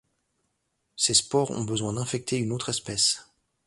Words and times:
Ces 0.95 1.13
spores 1.13 1.51
ont 1.51 1.63
besoin 1.63 1.93
d'infecter 1.93 2.39
une 2.39 2.53
autre 2.53 2.69
espèce. 2.69 3.29